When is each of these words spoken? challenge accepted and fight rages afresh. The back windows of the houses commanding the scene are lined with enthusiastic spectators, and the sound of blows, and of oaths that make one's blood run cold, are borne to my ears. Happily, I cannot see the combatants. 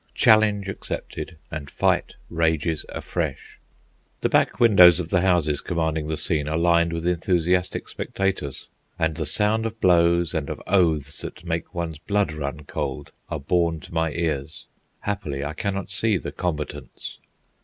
challenge 0.15 0.67
accepted 0.67 1.37
and 1.51 1.69
fight 1.69 2.15
rages 2.31 2.87
afresh. 2.89 3.59
The 4.21 4.29
back 4.29 4.59
windows 4.59 4.99
of 4.99 5.09
the 5.09 5.21
houses 5.21 5.61
commanding 5.61 6.07
the 6.07 6.17
scene 6.17 6.47
are 6.49 6.57
lined 6.57 6.91
with 6.91 7.05
enthusiastic 7.05 7.87
spectators, 7.87 8.67
and 8.97 9.13
the 9.15 9.27
sound 9.27 9.67
of 9.67 9.79
blows, 9.79 10.33
and 10.33 10.49
of 10.49 10.59
oaths 10.65 11.21
that 11.21 11.43
make 11.43 11.75
one's 11.75 11.99
blood 11.99 12.31
run 12.31 12.63
cold, 12.65 13.11
are 13.29 13.39
borne 13.39 13.79
to 13.81 13.93
my 13.93 14.11
ears. 14.13 14.65
Happily, 15.01 15.45
I 15.45 15.53
cannot 15.53 15.91
see 15.91 16.17
the 16.17 16.31
combatants. 16.31 17.19